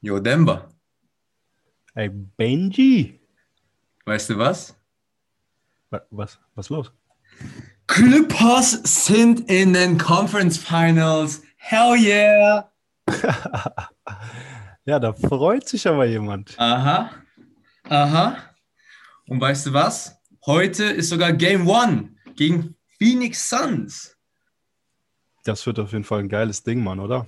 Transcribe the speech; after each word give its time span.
Jo, 0.00 0.20
Denver. 0.20 0.68
Ey, 1.94 2.08
Benji. 2.08 3.20
Weißt 4.04 4.30
du 4.30 4.38
was? 4.38 4.76
Was, 5.90 6.02
was, 6.10 6.38
was 6.54 6.68
los? 6.68 6.92
Clippers 7.88 8.80
sind 8.84 9.50
in 9.50 9.72
den 9.72 9.98
Conference 9.98 10.56
Finals. 10.56 11.42
Hell 11.56 11.96
yeah! 11.96 12.70
ja, 14.84 15.00
da 15.00 15.12
freut 15.12 15.68
sich 15.68 15.88
aber 15.88 16.06
jemand. 16.06 16.54
Aha. 16.58 17.10
Aha. 17.88 18.36
Und 19.26 19.40
weißt 19.40 19.66
du 19.66 19.72
was? 19.72 20.16
Heute 20.46 20.84
ist 20.84 21.08
sogar 21.08 21.32
Game 21.32 21.66
One 21.66 22.10
gegen 22.36 22.76
Phoenix 22.98 23.48
Suns. 23.48 24.16
Das 25.44 25.66
wird 25.66 25.80
auf 25.80 25.92
jeden 25.92 26.04
Fall 26.04 26.20
ein 26.20 26.28
geiles 26.28 26.62
Ding, 26.62 26.84
Mann, 26.84 27.00
oder? 27.00 27.26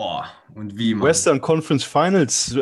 Oh, 0.00 0.22
und 0.54 0.78
wie, 0.78 0.94
Mann? 0.94 1.08
Western 1.08 1.40
Conference 1.40 1.82
Finals. 1.82 2.54
Äh, 2.54 2.58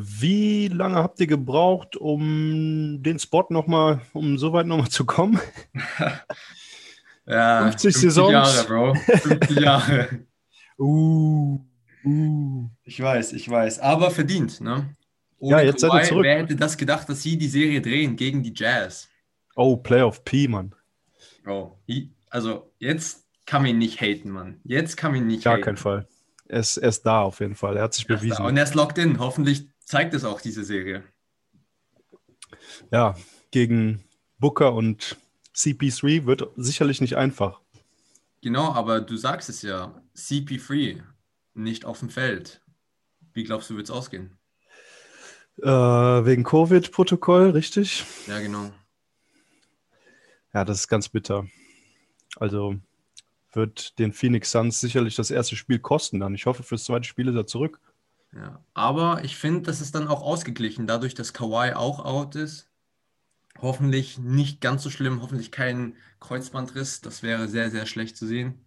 wie 0.00 0.66
lange 0.66 0.96
habt 0.96 1.20
ihr 1.20 1.28
gebraucht, 1.28 1.96
um 1.96 3.00
den 3.00 3.16
Spot 3.20 3.46
nochmal, 3.48 4.00
um 4.12 4.36
so 4.38 4.52
weit 4.52 4.66
nochmal 4.66 4.88
zu 4.88 5.04
kommen? 5.06 5.38
ja, 7.26 7.62
50 7.62 7.94
Saisons. 7.94 8.32
Jahre, 8.32 8.64
Bro. 8.66 8.94
50 8.94 9.50
Jahre. 9.60 10.08
uh, 10.80 11.60
uh. 12.04 12.68
Ich 12.82 13.00
weiß, 13.00 13.34
ich 13.34 13.48
weiß. 13.48 13.78
Aber 13.78 14.10
verdient, 14.10 14.60
ne? 14.60 14.96
Ohne 15.38 15.58
ja, 15.58 15.62
jetzt 15.62 15.82
Kawhi, 15.82 15.92
seid 15.92 16.02
ihr 16.02 16.08
zurück. 16.08 16.24
Wer 16.24 16.38
hätte 16.38 16.56
das 16.56 16.76
gedacht, 16.76 17.08
dass 17.08 17.22
sie 17.22 17.38
die 17.38 17.46
Serie 17.46 17.80
drehen 17.80 18.16
gegen 18.16 18.42
die 18.42 18.52
Jazz? 18.52 19.08
Oh, 19.54 19.76
Playoff 19.76 20.24
P, 20.24 20.48
Mann. 20.48 20.74
Oh, 21.46 21.70
also 22.30 22.72
jetzt 22.80 23.28
kann 23.46 23.62
man 23.62 23.70
ihn 23.70 23.78
nicht 23.78 24.00
haten, 24.00 24.30
Mann. 24.30 24.60
Jetzt 24.64 24.96
kann 24.96 25.12
man 25.12 25.20
ihn 25.20 25.28
nicht 25.28 25.44
Gar 25.44 25.52
haten. 25.52 25.62
keinen 25.62 25.76
Fall. 25.76 26.08
Er 26.50 26.58
ist, 26.58 26.78
er 26.78 26.88
ist 26.88 27.02
da 27.02 27.22
auf 27.22 27.38
jeden 27.38 27.54
Fall. 27.54 27.76
Er 27.76 27.84
hat 27.84 27.94
sich 27.94 28.10
er 28.10 28.16
bewiesen. 28.16 28.44
Und 28.44 28.56
er 28.56 28.64
ist 28.64 28.74
locked 28.74 28.98
in. 28.98 29.20
Hoffentlich 29.20 29.68
zeigt 29.84 30.14
es 30.14 30.24
auch 30.24 30.40
diese 30.40 30.64
Serie. 30.64 31.04
Ja, 32.90 33.14
gegen 33.52 34.02
Booker 34.38 34.74
und 34.74 35.16
CP3 35.54 36.26
wird 36.26 36.48
sicherlich 36.56 37.00
nicht 37.00 37.16
einfach. 37.16 37.60
Genau, 38.42 38.72
aber 38.72 39.00
du 39.00 39.16
sagst 39.16 39.48
es 39.48 39.62
ja. 39.62 40.02
CP3 40.16 41.00
nicht 41.54 41.84
auf 41.84 42.00
dem 42.00 42.10
Feld. 42.10 42.60
Wie 43.32 43.44
glaubst 43.44 43.70
du, 43.70 43.76
wird 43.76 43.86
es 43.86 43.92
ausgehen? 43.92 44.36
Äh, 45.62 45.68
wegen 45.68 46.42
Covid-Protokoll, 46.42 47.50
richtig? 47.50 48.04
Ja, 48.26 48.40
genau. 48.40 48.72
Ja, 50.52 50.64
das 50.64 50.80
ist 50.80 50.88
ganz 50.88 51.08
bitter. 51.08 51.46
Also 52.36 52.74
wird 53.52 53.98
den 53.98 54.12
Phoenix 54.12 54.50
Suns 54.50 54.80
sicherlich 54.80 55.16
das 55.16 55.30
erste 55.30 55.56
Spiel 55.56 55.78
kosten 55.78 56.20
dann. 56.20 56.34
Ich 56.34 56.46
hoffe, 56.46 56.62
fürs 56.62 56.84
zweite 56.84 57.06
Spiel 57.06 57.28
ist 57.28 57.36
er 57.36 57.46
zurück. 57.46 57.80
Ja, 58.32 58.64
aber 58.74 59.24
ich 59.24 59.36
finde, 59.36 59.62
das 59.62 59.80
ist 59.80 59.94
dann 59.94 60.06
auch 60.06 60.22
ausgeglichen, 60.22 60.86
dadurch, 60.86 61.14
dass 61.14 61.32
Kawhi 61.32 61.74
auch 61.74 62.04
out 62.04 62.36
ist. 62.36 62.68
Hoffentlich 63.60 64.18
nicht 64.18 64.60
ganz 64.60 64.82
so 64.82 64.90
schlimm, 64.90 65.20
hoffentlich 65.20 65.50
kein 65.50 65.96
Kreuzbandriss. 66.20 67.00
Das 67.00 67.22
wäre 67.22 67.48
sehr, 67.48 67.70
sehr 67.70 67.86
schlecht 67.86 68.16
zu 68.16 68.26
sehen. 68.26 68.64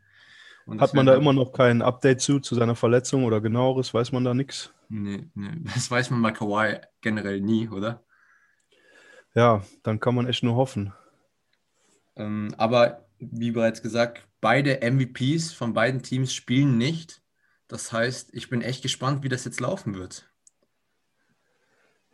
Hat 0.80 0.94
man 0.94 1.06
da 1.06 1.16
immer 1.16 1.34
noch 1.34 1.52
kein 1.52 1.82
Update 1.82 2.22
zu, 2.22 2.40
zu 2.40 2.56
seiner 2.56 2.76
Verletzung 2.76 3.26
oder 3.26 3.42
genaueres? 3.42 3.94
Weiß 3.94 4.12
man 4.12 4.24
da 4.24 4.34
nichts? 4.34 4.74
Nee, 4.90 5.30
nee, 5.34 5.52
das 5.74 5.90
weiß 5.90 6.10
man 6.12 6.22
bei 6.22 6.32
Kawhi 6.32 6.80
generell 7.02 7.42
nie, 7.42 7.70
oder? 7.70 8.04
Ja, 9.34 9.64
dann 9.82 10.00
kann 10.00 10.16
man 10.16 10.28
echt 10.28 10.44
nur 10.44 10.56
hoffen. 10.56 10.94
Ähm, 12.16 12.54
aber 12.58 13.03
wie 13.32 13.52
bereits 13.52 13.82
gesagt, 13.82 14.28
beide 14.42 14.80
MVPs 14.82 15.54
von 15.54 15.74
beiden 15.74 16.02
Teams 16.04 16.34
spielen 16.34 16.78
nicht. 16.78 17.22
Das 17.68 17.92
heißt, 17.92 18.34
ich 18.34 18.50
bin 18.50 18.62
echt 18.62 18.84
gespannt, 18.84 19.24
wie 19.24 19.30
das 19.30 19.46
jetzt 19.46 19.60
laufen 19.60 19.96
wird. 19.96 20.30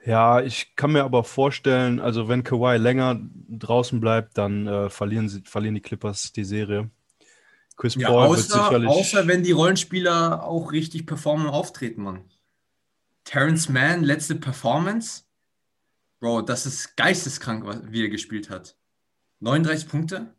Ja, 0.05 0.41
ich 0.41 0.75
kann 0.75 0.93
mir 0.93 1.03
aber 1.03 1.23
vorstellen, 1.23 1.99
also 1.99 2.29
wenn 2.29 2.43
Kawhi 2.43 2.77
länger 2.77 3.19
draußen 3.49 3.99
bleibt, 3.99 4.37
dann 4.37 4.65
äh, 4.65 4.89
verlieren, 4.89 5.27
sie, 5.27 5.41
verlieren 5.41 5.75
die 5.75 5.81
Clippers 5.81 6.31
die 6.31 6.45
Serie. 6.45 6.89
Chris 7.75 7.95
ja, 7.95 8.07
Paul 8.07 8.27
außer, 8.27 8.37
wird 8.37 8.63
sicherlich. 8.63 8.89
Außer 8.89 9.27
wenn 9.27 9.43
die 9.43 9.51
Rollenspieler 9.51 10.43
auch 10.43 10.71
richtig 10.71 11.05
performen 11.05 11.47
und 11.47 11.53
auftreten, 11.53 12.03
Mann. 12.03 12.23
Terrence 13.23 13.69
Mann, 13.69 14.03
letzte 14.03 14.35
Performance. 14.35 15.23
Bro, 16.19 16.41
das 16.41 16.65
ist 16.65 16.97
geisteskrank, 16.97 17.65
wie 17.91 18.03
er 18.03 18.09
gespielt 18.09 18.49
hat. 18.49 18.75
39 19.39 19.87
Punkte. 19.87 20.33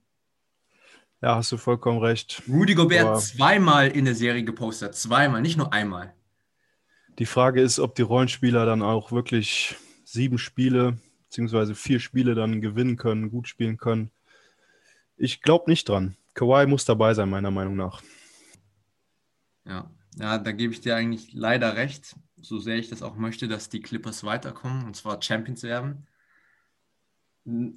Ja, 1.22 1.36
hast 1.36 1.52
du 1.52 1.56
vollkommen 1.56 1.98
recht. 1.98 2.42
Rudy 2.48 2.74
Gobert 2.74 3.06
Aber 3.06 3.18
zweimal 3.18 3.88
in 3.88 4.06
der 4.06 4.14
Serie 4.14 4.42
gepostet. 4.42 4.94
Zweimal, 4.94 5.42
nicht 5.42 5.58
nur 5.58 5.72
einmal. 5.72 6.14
Die 7.18 7.26
Frage 7.26 7.60
ist, 7.60 7.78
ob 7.78 7.94
die 7.94 8.02
Rollenspieler 8.02 8.64
dann 8.64 8.82
auch 8.82 9.12
wirklich 9.12 9.76
sieben 10.04 10.38
Spiele 10.38 10.96
beziehungsweise 11.30 11.76
vier 11.76 12.00
Spiele 12.00 12.34
dann 12.34 12.60
gewinnen 12.60 12.96
können, 12.96 13.30
gut 13.30 13.46
spielen 13.46 13.76
können. 13.76 14.10
Ich 15.16 15.42
glaube 15.42 15.70
nicht 15.70 15.88
dran. 15.88 16.16
Kawhi 16.34 16.66
muss 16.66 16.84
dabei 16.84 17.14
sein, 17.14 17.30
meiner 17.30 17.52
Meinung 17.52 17.76
nach. 17.76 18.02
Ja. 19.64 19.88
ja, 20.16 20.38
da 20.38 20.50
gebe 20.50 20.72
ich 20.72 20.80
dir 20.80 20.96
eigentlich 20.96 21.32
leider 21.32 21.76
recht, 21.76 22.16
so 22.40 22.58
sehr 22.58 22.78
ich 22.78 22.88
das 22.88 23.02
auch 23.02 23.14
möchte, 23.14 23.46
dass 23.46 23.68
die 23.68 23.80
Clippers 23.80 24.24
weiterkommen 24.24 24.84
und 24.84 24.96
zwar 24.96 25.22
Champions 25.22 25.62
werden. 25.62 26.08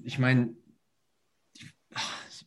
Ich 0.03 0.17
meine, 0.17 0.55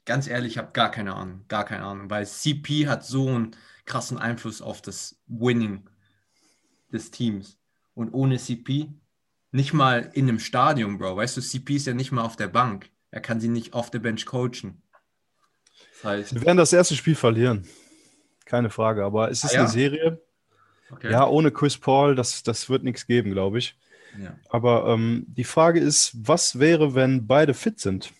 ganz 0.06 0.28
ehrlich, 0.28 0.52
ich 0.52 0.58
habe 0.58 0.72
gar 0.72 0.90
keine 0.90 1.14
Ahnung, 1.14 1.44
gar 1.48 1.64
keine 1.64 1.84
Ahnung, 1.84 2.08
weil 2.08 2.26
CP 2.26 2.88
hat 2.88 3.04
so 3.04 3.28
einen 3.28 3.56
krassen 3.84 4.18
Einfluss 4.18 4.62
auf 4.62 4.80
das 4.80 5.20
Winning 5.26 5.88
des 6.92 7.10
Teams. 7.10 7.58
Und 7.94 8.14
ohne 8.14 8.38
CP, 8.38 8.88
nicht 9.52 9.72
mal 9.72 10.10
in 10.14 10.28
einem 10.28 10.38
Stadion, 10.38 10.98
Bro, 10.98 11.16
weißt 11.16 11.36
du, 11.36 11.40
CP 11.40 11.76
ist 11.76 11.86
ja 11.86 11.94
nicht 11.94 12.12
mal 12.12 12.22
auf 12.22 12.36
der 12.36 12.48
Bank. 12.48 12.90
Er 13.10 13.20
kann 13.20 13.40
sie 13.40 13.48
nicht 13.48 13.74
auf 13.74 13.90
der 13.90 13.98
Bench 13.98 14.26
coachen. 14.26 14.82
Das 15.92 16.04
heißt, 16.04 16.34
Wir 16.34 16.42
werden 16.42 16.58
das 16.58 16.72
erste 16.72 16.94
Spiel 16.94 17.14
verlieren. 17.14 17.66
Keine 18.44 18.70
Frage, 18.70 19.04
aber 19.04 19.30
es 19.30 19.44
ist 19.44 19.50
ah, 19.50 19.54
ja? 19.54 19.60
eine 19.60 19.68
Serie. 19.68 20.22
Okay. 20.90 21.10
Ja, 21.10 21.26
ohne 21.26 21.50
Chris 21.50 21.76
Paul, 21.78 22.14
das, 22.14 22.42
das 22.42 22.70
wird 22.70 22.84
nichts 22.84 23.06
geben, 23.06 23.32
glaube 23.32 23.58
ich. 23.58 23.76
Ja. 24.22 24.38
Aber 24.50 24.86
ähm, 24.86 25.24
die 25.28 25.44
Frage 25.44 25.80
ist, 25.80 26.12
was 26.14 26.58
wäre, 26.58 26.94
wenn 26.94 27.26
beide 27.26 27.54
fit 27.54 27.80
sind? 27.80 28.12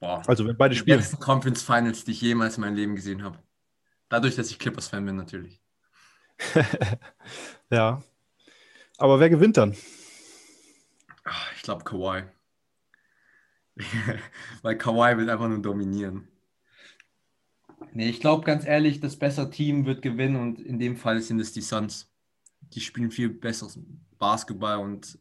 Boah, 0.00 0.22
also 0.26 0.46
wenn 0.46 0.56
beide 0.56 0.74
spielen. 0.74 0.98
Die 0.98 1.02
besten 1.02 1.20
Conference 1.20 1.62
Finals, 1.62 2.04
die 2.04 2.12
ich 2.12 2.20
jemals 2.20 2.56
in 2.56 2.62
meinem 2.62 2.76
Leben 2.76 2.94
gesehen 2.94 3.22
habe. 3.22 3.38
Dadurch, 4.08 4.36
dass 4.36 4.50
ich 4.50 4.58
Clippers-Fan 4.58 5.04
bin, 5.04 5.16
natürlich. 5.16 5.60
ja. 7.70 8.02
Aber 8.96 9.20
wer 9.20 9.28
gewinnt 9.28 9.56
dann? 9.56 9.76
Ich 11.56 11.62
glaube 11.62 11.84
Kawhi. 11.84 12.24
Weil 14.62 14.78
Kawhi 14.78 15.16
wird 15.18 15.28
einfach 15.28 15.48
nur 15.48 15.60
dominieren. 15.60 16.28
Nee, 17.92 18.08
ich 18.08 18.20
glaube 18.20 18.44
ganz 18.44 18.64
ehrlich, 18.66 19.00
das 19.00 19.16
bessere 19.16 19.50
Team 19.50 19.86
wird 19.86 20.02
gewinnen 20.02 20.36
und 20.36 20.60
in 20.60 20.78
dem 20.78 20.96
Fall 20.96 21.20
sind 21.20 21.40
es 21.40 21.52
die 21.52 21.60
Suns. 21.60 22.10
Die 22.60 22.80
spielen 22.80 23.10
viel 23.10 23.28
besseres 23.28 23.78
Basketball 24.18 24.78
und 24.78 25.18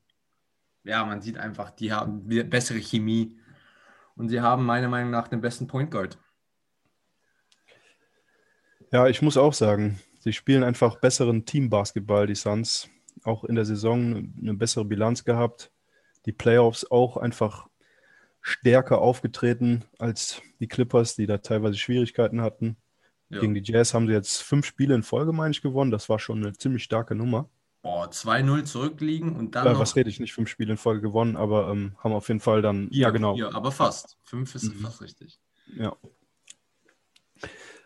ja, 0.84 1.06
man 1.06 1.22
sieht 1.22 1.38
einfach, 1.38 1.72
die 1.72 1.92
haben 1.92 2.28
bessere 2.50 2.80
Chemie. 2.80 3.38
Und 4.18 4.30
sie 4.30 4.42
haben 4.42 4.66
meiner 4.66 4.90
Meinung 4.90 5.12
nach 5.12 5.28
den 5.28 5.42
besten 5.42 5.68
Point 5.68 5.92
Guard. 5.92 6.18
Ja, 8.92 9.08
ich 9.08 9.22
muss 9.22 9.38
auch 9.38 9.54
sagen, 9.54 10.00
sie 10.20 10.34
spielen 10.34 10.64
einfach 10.64 11.00
besseren 11.00 11.46
Team-Basketball, 11.46 12.26
die 12.28 12.36
Suns. 12.36 12.90
Auch 13.24 13.44
in 13.44 13.56
der 13.56 13.66
Saison 13.66 14.34
eine 14.42 14.54
bessere 14.54 14.86
Bilanz 14.86 15.24
gehabt. 15.24 15.72
Die 16.26 16.32
Playoffs 16.32 16.90
auch 16.90 17.18
einfach 17.18 17.68
stärker 18.42 19.00
aufgetreten 19.00 19.84
als 20.00 20.42
die 20.60 20.68
Clippers, 20.68 21.16
die 21.16 21.26
da 21.26 21.38
teilweise 21.40 21.78
Schwierigkeiten 21.78 22.42
hatten. 22.42 22.78
Ja. 23.30 23.42
Gegen 23.42 23.54
die 23.54 23.64
Jazz 23.64 23.94
haben 23.94 24.08
sie 24.08 24.14
jetzt 24.14 24.42
fünf 24.42 24.66
Spiele 24.66 24.96
in 24.96 25.04
Folge, 25.04 25.34
meine 25.34 25.52
ich, 25.52 25.62
gewonnen. 25.62 25.92
Das 25.92 26.08
war 26.08 26.18
schon 26.18 26.44
eine 26.44 26.54
ziemlich 26.54 26.84
starke 26.84 27.14
Nummer. 27.14 27.50
Boah, 27.88 28.10
2-0 28.10 28.66
zurückliegen 28.66 29.38
und 29.38 29.56
dann. 29.56 29.66
Ja, 29.66 29.72
noch... 29.72 29.80
was 29.80 29.96
rede 29.96 30.10
ich 30.10 30.20
nicht, 30.20 30.34
fünf 30.34 30.50
Spiele 30.50 30.72
in 30.72 30.78
Folge 30.78 31.00
gewonnen, 31.00 31.38
aber 31.38 31.70
ähm, 31.70 31.96
haben 32.00 32.12
auf 32.12 32.28
jeden 32.28 32.42
Fall 32.42 32.62
dann. 32.62 32.90
Ja, 32.92 33.04
ja 33.04 33.10
genau. 33.12 33.38
Ja, 33.38 33.54
aber 33.54 33.72
fast. 33.72 34.18
Fünf 34.24 34.54
ist 34.56 34.76
mhm. 34.76 34.82
fast 34.82 35.02
richtig. 35.02 35.40
Ja. 35.74 35.96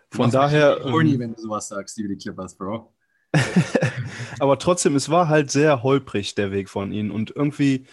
Von 0.09 0.31
daher. 0.31 0.79
Horny, 0.83 1.13
ähm, 1.13 1.19
wenn 1.19 1.35
du 1.35 1.41
sowas 1.41 1.67
sagst, 1.67 1.97
die 1.97 2.17
Clippers, 2.17 2.55
Bro. 2.55 2.91
aber 4.39 4.57
trotzdem, 4.57 4.95
es 4.95 5.09
war 5.09 5.27
halt 5.27 5.51
sehr 5.51 5.83
holprig, 5.83 6.33
der 6.33 6.51
Weg 6.51 6.69
von 6.69 6.91
ihnen. 6.91 7.11
Und 7.11 7.35
irgendwie 7.35 7.85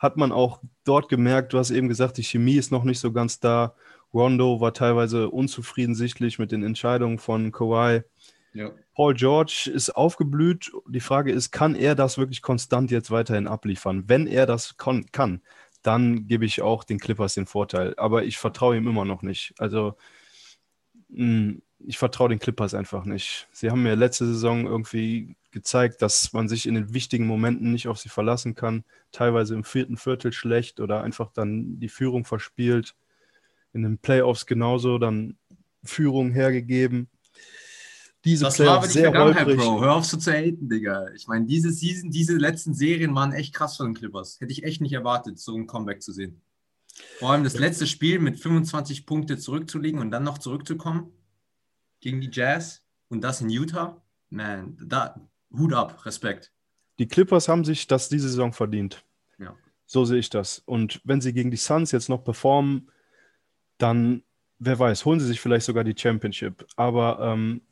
hat 0.00 0.16
man 0.16 0.32
auch 0.32 0.60
dort 0.82 1.08
gemerkt, 1.08 1.52
du 1.52 1.58
hast 1.58 1.70
eben 1.70 1.88
gesagt, 1.88 2.16
die 2.16 2.24
Chemie 2.24 2.56
ist 2.56 2.72
noch 2.72 2.82
nicht 2.82 2.98
so 2.98 3.12
ganz 3.12 3.38
da. 3.38 3.76
Rondo 4.12 4.60
war 4.60 4.74
teilweise 4.74 5.30
unzufrieden 5.30 5.94
sichtlich 5.94 6.40
mit 6.40 6.50
den 6.50 6.64
Entscheidungen 6.64 7.20
von 7.20 7.52
Kawhi. 7.52 8.02
Ja. 8.54 8.70
Paul 8.94 9.14
George 9.14 9.70
ist 9.72 9.90
aufgeblüht. 9.90 10.70
Die 10.88 11.00
Frage 11.00 11.32
ist, 11.32 11.50
kann 11.50 11.74
er 11.74 11.94
das 11.94 12.18
wirklich 12.18 12.42
konstant 12.42 12.90
jetzt 12.90 13.10
weiterhin 13.10 13.46
abliefern? 13.46 14.04
Wenn 14.06 14.26
er 14.26 14.46
das 14.46 14.76
kann, 14.76 15.42
dann 15.82 16.26
gebe 16.26 16.44
ich 16.44 16.62
auch 16.62 16.84
den 16.84 16.98
Clippers 16.98 17.34
den 17.34 17.46
Vorteil. 17.46 17.94
Aber 17.96 18.24
ich 18.24 18.38
vertraue 18.38 18.76
ihm 18.76 18.86
immer 18.86 19.04
noch 19.04 19.22
nicht. 19.22 19.54
Also 19.58 19.96
hm, 21.12 21.62
ich 21.78 21.98
vertraue 21.98 22.28
den 22.28 22.38
Clippers 22.38 22.74
einfach 22.74 23.04
nicht. 23.04 23.48
Sie 23.52 23.70
haben 23.70 23.82
mir 23.82 23.96
letzte 23.96 24.26
Saison 24.26 24.66
irgendwie 24.66 25.36
gezeigt, 25.50 26.00
dass 26.00 26.32
man 26.32 26.48
sich 26.48 26.66
in 26.66 26.74
den 26.74 26.94
wichtigen 26.94 27.26
Momenten 27.26 27.72
nicht 27.72 27.88
auf 27.88 27.98
sie 27.98 28.08
verlassen 28.08 28.54
kann. 28.54 28.84
Teilweise 29.10 29.54
im 29.54 29.64
vierten 29.64 29.96
Viertel 29.96 30.32
schlecht 30.32 30.80
oder 30.80 31.02
einfach 31.02 31.30
dann 31.32 31.78
die 31.78 31.88
Führung 31.88 32.24
verspielt. 32.24 32.94
In 33.72 33.82
den 33.82 33.98
Playoffs 33.98 34.46
genauso 34.46 34.98
dann 34.98 35.36
Führung 35.84 36.30
hergegeben. 36.30 37.08
Diese 38.24 38.44
das 38.44 38.54
Playoffs 38.54 38.86
war 38.86 38.88
sehr 38.88 39.12
holprig. 39.12 39.56
Bro. 39.58 39.80
Hör 39.80 39.94
auf 39.94 40.04
so 40.04 40.16
zu 40.16 40.30
haten, 40.32 40.68
Digga. 40.68 41.08
Ich 41.14 41.26
meine, 41.26 41.44
diese 41.46 41.72
Season, 41.72 42.10
diese 42.10 42.36
letzten 42.36 42.72
Serien 42.72 43.14
waren 43.14 43.32
echt 43.32 43.52
krass 43.52 43.76
von 43.76 43.86
den 43.86 43.94
Clippers. 43.94 44.40
Hätte 44.40 44.52
ich 44.52 44.62
echt 44.62 44.80
nicht 44.80 44.92
erwartet, 44.92 45.38
so 45.38 45.56
ein 45.56 45.66
Comeback 45.66 46.02
zu 46.02 46.12
sehen. 46.12 46.40
Vor 47.18 47.30
allem 47.30 47.42
das 47.42 47.58
letzte 47.58 47.86
Spiel 47.86 48.18
mit 48.18 48.38
25 48.38 49.06
Punkte 49.06 49.38
zurückzulegen 49.38 50.00
und 50.00 50.10
dann 50.10 50.22
noch 50.24 50.38
zurückzukommen 50.38 51.10
gegen 52.00 52.20
die 52.20 52.30
Jazz 52.30 52.84
und 53.08 53.22
das 53.22 53.40
in 53.40 53.50
Utah. 53.50 54.00
Man, 54.30 54.76
da, 54.80 55.20
Hut 55.52 55.72
ab, 55.72 56.06
Respekt. 56.06 56.52
Die 56.98 57.08
Clippers 57.08 57.48
haben 57.48 57.64
sich 57.64 57.86
das 57.86 58.08
diese 58.08 58.28
Saison 58.28 58.52
verdient. 58.52 59.04
Ja. 59.38 59.54
So 59.86 60.04
sehe 60.04 60.18
ich 60.18 60.30
das. 60.30 60.60
Und 60.64 61.00
wenn 61.04 61.20
sie 61.20 61.32
gegen 61.32 61.50
die 61.50 61.56
Suns 61.56 61.92
jetzt 61.92 62.08
noch 62.08 62.24
performen, 62.24 62.90
dann, 63.78 64.22
wer 64.58 64.78
weiß, 64.78 65.04
holen 65.04 65.20
sie 65.20 65.26
sich 65.26 65.40
vielleicht 65.40 65.66
sogar 65.66 65.84
die 65.84 65.96
Championship. 65.96 66.66
Aber 66.76 67.18
ähm, 67.20 67.62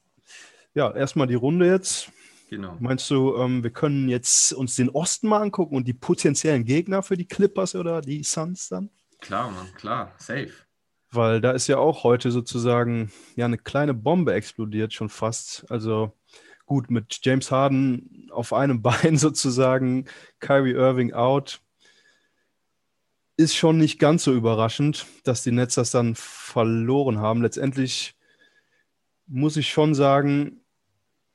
ja, 0.75 0.95
erstmal 0.95 1.27
die 1.27 1.35
Runde 1.35 1.67
jetzt. 1.67 2.13
Genau. 2.51 2.77
Meinst 2.81 3.09
du, 3.11 3.37
ähm, 3.37 3.63
wir 3.63 3.71
können 3.71 4.09
jetzt 4.09 4.53
uns 4.53 4.75
den 4.75 4.91
Osten 4.91 5.29
mal 5.29 5.41
angucken 5.41 5.77
und 5.77 5.87
die 5.87 5.95
potenziellen 5.95 6.65
Gegner 6.65 7.03
für 7.03 7.17
die 7.17 7.27
Clippers 7.27 7.77
oder 7.77 8.01
die 8.01 8.25
Suns 8.25 8.69
dann? 8.69 8.91
Klar, 9.21 9.53
Mann, 9.53 9.73
klar, 9.75 10.13
safe. 10.19 10.51
Weil 11.13 11.41
da 11.41 11.53
ist 11.53 11.69
ja 11.69 11.79
auch 11.79 12.03
heute 12.03 12.33
sozusagen 12.33 13.13
ja 13.37 13.45
eine 13.45 13.59
kleine 13.59 13.95
Bombe 13.95 14.33
explodiert, 14.35 14.93
schon 14.93 15.09
fast. 15.09 15.65
Also 15.71 16.13
gut, 16.67 16.91
mit 16.91 17.21
James 17.23 17.51
Harden 17.51 18.29
auf 18.33 18.53
einem 18.53 18.83
Bein 18.83 19.17
sozusagen, 19.17 20.07
Kyrie 20.41 20.73
Irving 20.73 21.13
out. 21.13 21.61
Ist 23.37 23.57
schon 23.57 23.79
nicht 23.79 23.99
ganz 23.99 24.25
so 24.25 24.35
überraschend, 24.35 25.07
dass 25.23 25.43
die 25.43 25.53
Nets 25.53 25.77
das 25.77 25.93
dann 25.93 26.15
verloren 26.17 27.19
haben. 27.19 27.43
Letztendlich 27.43 28.17
muss 29.27 29.57
ich 29.57 29.71
schon 29.71 29.95
sagen, 29.95 30.60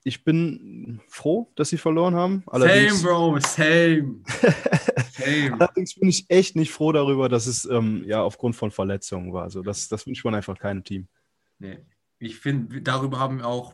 ich 0.08 0.24
bin 0.24 1.02
froh, 1.08 1.52
dass 1.56 1.70
sie 1.70 1.80
verloren 1.80 2.14
haben. 2.14 2.44
Allerdings, 2.46 3.02
same, 3.02 3.12
Bro, 3.12 3.40
same. 3.40 4.22
same. 5.12 5.54
Allerdings 5.60 5.96
bin 5.96 6.08
ich 6.08 6.30
echt 6.30 6.56
nicht 6.56 6.72
froh 6.72 6.92
darüber, 6.92 7.28
dass 7.28 7.48
es 7.48 7.66
ähm, 7.66 8.04
ja 8.06 8.22
aufgrund 8.22 8.56
von 8.56 8.70
Verletzungen 8.70 9.34
war. 9.34 9.42
Also 9.42 9.64
das, 9.64 9.88
das 9.88 10.06
wünscht 10.06 10.24
man 10.24 10.36
einfach 10.36 10.60
keinem 10.60 10.84
Team. 10.84 11.08
Nee. 11.58 11.80
Ich 12.20 12.38
finde, 12.38 12.84
darüber 12.84 13.18
haben 13.18 13.40
wir 13.40 13.48
auch 13.48 13.74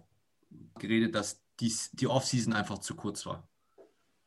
geredet, 0.79 1.15
dass 1.15 1.43
dies, 1.59 1.91
die 1.91 2.07
Offseason 2.07 2.53
einfach 2.53 2.77
zu 2.77 2.95
kurz 2.95 3.25
war. 3.25 3.45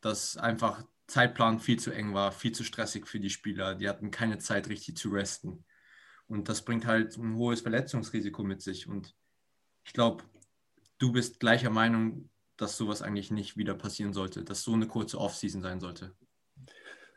Dass 0.03 0.37
einfach 0.37 0.85
Zeitplan 1.07 1.59
viel 1.59 1.79
zu 1.79 1.91
eng 1.91 2.13
war, 2.13 2.33
viel 2.33 2.53
zu 2.53 2.65
stressig 2.65 3.07
für 3.07 3.19
die 3.19 3.31
Spieler. 3.31 3.77
Die 3.77 3.89
hatten 3.89 4.11
keine 4.11 4.37
Zeit, 4.37 4.69
richtig 4.69 4.99
zu 4.99 5.09
resten. 5.09 5.65
Und 6.27 6.51
das 6.51 6.67
bringt 6.67 6.85
halt 6.85 7.17
ein 7.17 7.35
hohes 7.37 7.63
Verletzungsrisiko 7.63 8.43
mit 8.43 8.61
sich. 8.61 8.87
Und 8.87 9.15
ich 9.85 9.95
glaube, 9.95 10.25
du 11.05 11.13
bist 11.13 11.39
gleicher 11.39 11.69
Meinung, 11.69 12.31
dass 12.57 12.79
sowas 12.79 13.03
eigentlich 13.03 13.31
nicht 13.31 13.59
wieder 13.59 13.75
passieren 13.75 14.15
sollte, 14.15 14.43
dass 14.43 14.63
so 14.63 14.73
eine 14.73 14.87
kurze 14.87 15.19
Offseason 15.19 15.61
sein 15.61 15.79
sollte. 15.81 16.15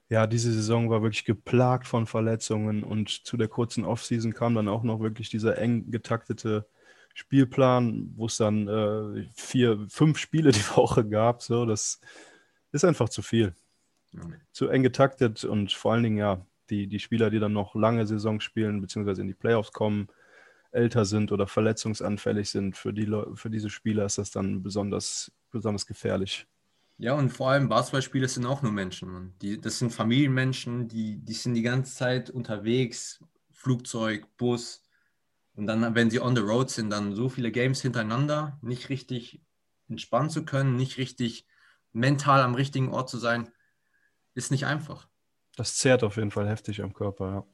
Ja, 0.09 0.27
diese 0.27 0.51
Saison 0.51 0.89
war 0.89 1.01
wirklich 1.01 1.23
geplagt 1.23 1.87
von 1.87 2.05
Verletzungen 2.05 2.83
und 2.83 3.09
zu 3.09 3.37
der 3.37 3.47
kurzen 3.47 3.85
Offseason 3.85 4.33
kam 4.33 4.55
dann 4.55 4.67
auch 4.67 4.83
noch 4.83 4.99
wirklich 4.99 5.29
dieser 5.29 5.57
eng 5.57 5.89
getaktete 5.89 6.67
Spielplan, 7.13 8.11
wo 8.15 8.25
es 8.25 8.37
dann 8.37 8.67
äh, 8.67 9.25
vier, 9.33 9.85
fünf 9.89 10.17
Spiele 10.17 10.51
die 10.51 10.59
Woche 10.75 11.07
gab. 11.07 11.41
So, 11.41 11.65
das 11.65 12.01
ist 12.73 12.83
einfach 12.83 13.07
zu 13.07 13.21
viel. 13.21 13.53
Ja. 14.11 14.21
Zu 14.51 14.67
eng 14.67 14.83
getaktet 14.83 15.45
und 15.45 15.71
vor 15.71 15.93
allen 15.93 16.03
Dingen 16.03 16.17
ja, 16.17 16.45
die, 16.69 16.87
die 16.87 16.99
Spieler, 16.99 17.29
die 17.29 17.39
dann 17.39 17.53
noch 17.53 17.73
lange 17.73 18.05
Saison 18.05 18.41
spielen, 18.41 18.81
beziehungsweise 18.81 19.21
in 19.21 19.27
die 19.27 19.33
Playoffs 19.33 19.71
kommen, 19.71 20.09
älter 20.71 21.05
sind 21.05 21.31
oder 21.31 21.47
verletzungsanfällig 21.47 22.49
sind, 22.49 22.77
für, 22.77 22.93
die 22.93 23.07
für 23.35 23.49
diese 23.49 23.69
Spieler 23.69 24.05
ist 24.05 24.17
das 24.17 24.31
dann 24.31 24.63
besonders, 24.63 25.31
besonders 25.51 25.85
gefährlich. 25.85 26.47
Ja, 26.99 27.13
und 27.13 27.29
vor 27.29 27.51
allem 27.51 27.69
Basketballspieler 27.69 28.27
sind 28.27 28.45
auch 28.45 28.63
nur 28.63 28.71
Menschen. 28.71 29.35
Die, 29.41 29.61
das 29.61 29.79
sind 29.79 29.93
Familienmenschen, 29.93 30.87
die, 30.87 31.17
die 31.17 31.33
sind 31.33 31.53
die 31.53 31.61
ganze 31.61 31.95
Zeit 31.95 32.29
unterwegs, 32.29 33.23
Flugzeug, 33.51 34.25
Bus. 34.37 34.83
Und 35.53 35.67
dann, 35.67 35.93
wenn 35.93 36.09
sie 36.09 36.19
on 36.19 36.35
the 36.35 36.41
road 36.41 36.69
sind, 36.69 36.89
dann 36.89 37.13
so 37.13 37.29
viele 37.29 37.51
Games 37.51 37.81
hintereinander, 37.81 38.59
nicht 38.61 38.89
richtig 38.89 39.41
entspannen 39.89 40.29
zu 40.29 40.43
können, 40.43 40.75
nicht 40.75 40.97
richtig 40.97 41.47
mental 41.93 42.41
am 42.41 42.55
richtigen 42.55 42.89
Ort 42.89 43.09
zu 43.09 43.17
sein, 43.17 43.49
ist 44.33 44.51
nicht 44.51 44.65
einfach. 44.65 45.07
Das 45.55 45.77
zehrt 45.77 46.03
auf 46.03 46.17
jeden 46.17 46.31
Fall 46.31 46.47
heftig 46.47 46.81
am 46.81 46.93
Körper, 46.93 47.31
ja. 47.31 47.47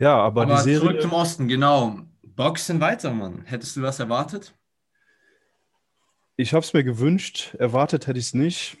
Ja, 0.00 0.16
aber, 0.16 0.42
aber 0.42 0.56
die 0.56 0.62
Serie. 0.62 0.80
Zurück 0.80 1.02
zum 1.02 1.12
Osten, 1.12 1.46
genau. 1.46 2.00
Box 2.22 2.66
sind 2.66 2.80
weiter, 2.80 3.12
Mann. 3.12 3.42
Hättest 3.44 3.76
du 3.76 3.82
das 3.82 4.00
erwartet? 4.00 4.54
Ich 6.36 6.54
habe 6.54 6.64
es 6.64 6.72
mir 6.72 6.82
gewünscht. 6.82 7.54
Erwartet 7.58 8.06
hätte 8.06 8.18
ich 8.18 8.26
es 8.26 8.34
nicht. 8.34 8.78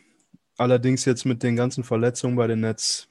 Allerdings 0.56 1.04
jetzt 1.04 1.26
mit 1.26 1.42
den 1.42 1.56
ganzen 1.56 1.84
Verletzungen 1.84 2.36
bei 2.36 2.46
den 2.46 2.60
Nets, 2.60 3.08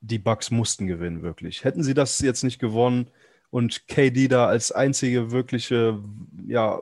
die 0.00 0.18
Bucks 0.18 0.50
mussten 0.50 0.86
gewinnen, 0.86 1.22
wirklich. 1.22 1.64
Hätten 1.64 1.82
sie 1.82 1.92
das 1.92 2.18
jetzt 2.20 2.44
nicht 2.44 2.58
gewonnen 2.58 3.10
und 3.50 3.86
KD 3.86 4.28
da 4.28 4.46
als 4.46 4.72
einzige 4.72 5.32
wirkliche 5.32 6.02
ja, 6.46 6.80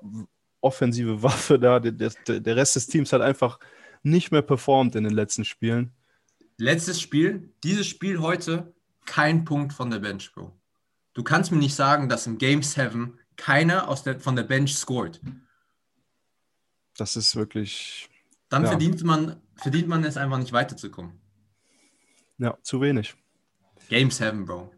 offensive 0.60 1.22
Waffe 1.24 1.58
da, 1.58 1.80
der, 1.80 2.12
der 2.28 2.56
Rest 2.56 2.76
des 2.76 2.86
Teams 2.86 3.12
hat 3.12 3.20
einfach 3.20 3.58
nicht 4.04 4.30
mehr 4.30 4.42
performt 4.42 4.94
in 4.94 5.02
den 5.02 5.12
letzten 5.12 5.44
Spielen. 5.44 5.92
Letztes 6.56 7.00
Spiel, 7.00 7.52
dieses 7.64 7.86
Spiel 7.86 8.20
heute 8.20 8.72
kein 9.08 9.44
Punkt 9.44 9.72
von 9.72 9.90
der 9.90 9.98
Bench, 9.98 10.32
Bro. 10.32 10.52
Du 11.14 11.24
kannst 11.24 11.50
mir 11.50 11.58
nicht 11.58 11.74
sagen, 11.74 12.08
dass 12.08 12.26
im 12.26 12.38
Game 12.38 12.62
7 12.62 13.18
keiner 13.36 13.88
aus 13.88 14.04
der, 14.04 14.20
von 14.20 14.36
der 14.36 14.44
Bench 14.44 14.76
scored. 14.76 15.20
Das 16.96 17.16
ist 17.16 17.34
wirklich. 17.34 18.10
Dann 18.50 18.62
ja. 18.62 18.68
verdient, 18.68 19.02
man, 19.02 19.40
verdient 19.56 19.88
man 19.88 20.04
es 20.04 20.16
einfach 20.16 20.38
nicht 20.38 20.52
weiterzukommen. 20.52 21.18
Ja, 22.36 22.56
zu 22.62 22.80
wenig. 22.80 23.14
Game 23.88 24.10
7, 24.10 24.44
Bro. 24.44 24.72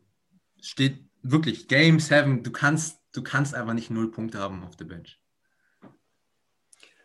Steht 0.62 1.05
wirklich, 1.23 1.69
Game 1.69 1.99
7, 1.99 2.43
du 2.43 2.53
kannst, 2.53 3.00
du 3.12 3.23
kannst 3.23 3.55
einfach 3.55 3.75
nicht 3.75 3.91
null 3.91 4.11
Punkte 4.11 4.38
haben 4.38 4.62
auf 4.65 4.77
der 4.77 4.85
Bench. 4.85 5.21